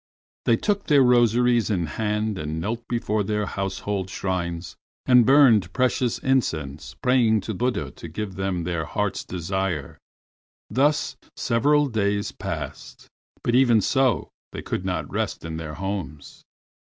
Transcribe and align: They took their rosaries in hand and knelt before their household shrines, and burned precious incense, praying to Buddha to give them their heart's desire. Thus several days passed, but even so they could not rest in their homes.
They 0.45 0.57
took 0.57 0.85
their 0.87 1.03
rosaries 1.03 1.69
in 1.69 1.85
hand 1.85 2.39
and 2.39 2.59
knelt 2.59 2.87
before 2.87 3.21
their 3.23 3.45
household 3.45 4.09
shrines, 4.09 4.75
and 5.05 5.27
burned 5.27 5.71
precious 5.73 6.17
incense, 6.17 6.95
praying 7.03 7.41
to 7.41 7.53
Buddha 7.53 7.91
to 7.91 8.07
give 8.07 8.33
them 8.33 8.63
their 8.63 8.83
heart's 8.85 9.23
desire. 9.23 9.99
Thus 10.71 11.17
several 11.35 11.85
days 11.85 12.31
passed, 12.31 13.09
but 13.43 13.53
even 13.53 13.79
so 13.79 14.31
they 14.53 14.63
could 14.63 14.85
not 14.85 15.07
rest 15.13 15.45
in 15.45 15.57
their 15.57 15.75
homes. 15.75 16.41